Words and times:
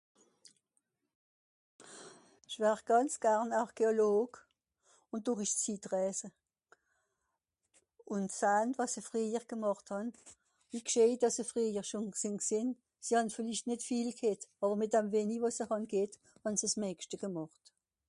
sch'war 2.51 2.79
gànz 2.91 3.15
garn 3.25 3.51
Archéologue 3.63 4.39
ùn 5.11 5.19
dòrich 5.27 5.51
sii 5.63 5.77
drässe 5.87 6.29
ùn 8.15 8.23
d'sahnt 8.31 8.77
wàs'i 8.81 9.01
freijer 9.09 9.43
gemàcht 9.53 9.87
hàn 9.95 10.09
wie 10.69 10.85
g'scheit 10.87 11.19
dàss'e 11.23 11.43
freijer 11.51 11.85
schòn 11.89 12.05
sìn 12.21 12.39
g'sìn 12.41 12.69
sie 13.05 13.15
hàn 13.19 13.31
villicht 13.35 13.67
nìt 13.69 13.81
viel 13.89 14.09
g'hett 14.19 14.49
àwer 14.63 14.77
mìt 14.81 14.97
àm 14.99 15.07
weni 15.13 15.37
dàss'i 15.43 15.63
hàn 15.71 15.85
g'hett 15.91 16.13
hàn'se 16.43 16.67
s'mägschte 16.73 17.15
gemàcht 17.23 17.63